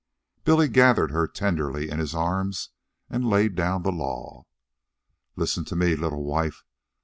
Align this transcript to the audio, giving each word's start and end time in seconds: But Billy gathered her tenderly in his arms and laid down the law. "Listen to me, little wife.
But 0.37 0.45
Billy 0.45 0.67
gathered 0.67 1.11
her 1.11 1.27
tenderly 1.27 1.91
in 1.91 1.99
his 1.99 2.15
arms 2.15 2.69
and 3.07 3.29
laid 3.29 3.53
down 3.53 3.83
the 3.83 3.91
law. 3.91 4.47
"Listen 5.35 5.63
to 5.65 5.75
me, 5.75 5.95
little 5.95 6.23
wife. 6.23 6.63